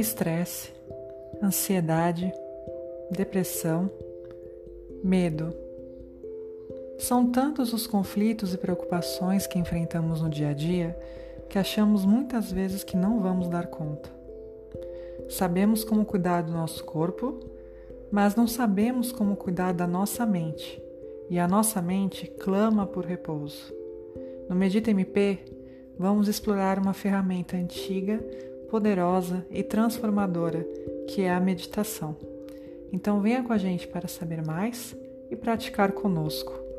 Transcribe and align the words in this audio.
estresse, 0.00 0.72
ansiedade, 1.42 2.32
depressão, 3.10 3.90
medo. 5.04 5.54
São 6.98 7.30
tantos 7.30 7.72
os 7.72 7.86
conflitos 7.86 8.52
e 8.52 8.58
preocupações 8.58 9.46
que 9.46 9.58
enfrentamos 9.58 10.20
no 10.20 10.28
dia 10.28 10.50
a 10.50 10.52
dia 10.52 10.96
que 11.50 11.58
achamos 11.58 12.04
muitas 12.04 12.52
vezes 12.52 12.84
que 12.84 12.96
não 12.96 13.18
vamos 13.20 13.48
dar 13.48 13.66
conta. 13.66 14.08
Sabemos 15.28 15.82
como 15.82 16.04
cuidar 16.04 16.42
do 16.42 16.52
nosso 16.52 16.84
corpo, 16.84 17.40
mas 18.10 18.36
não 18.36 18.46
sabemos 18.46 19.10
como 19.10 19.34
cuidar 19.34 19.72
da 19.72 19.86
nossa 19.86 20.24
mente, 20.24 20.80
e 21.28 21.40
a 21.40 21.48
nossa 21.48 21.82
mente 21.82 22.28
clama 22.38 22.86
por 22.86 23.04
repouso. 23.04 23.74
No 24.48 24.54
Medita 24.54 24.92
MP, 24.92 25.40
vamos 25.98 26.28
explorar 26.28 26.78
uma 26.78 26.92
ferramenta 26.92 27.56
antiga, 27.56 28.24
poderosa 28.70 29.44
e 29.50 29.62
transformadora, 29.62 30.64
que 31.08 31.22
é 31.22 31.30
a 31.30 31.40
meditação. 31.40 32.16
Então 32.92 33.20
venha 33.20 33.42
com 33.42 33.52
a 33.52 33.58
gente 33.58 33.88
para 33.88 34.06
saber 34.06 34.42
mais 34.46 34.96
e 35.30 35.36
praticar 35.36 35.92
conosco. 35.92 36.69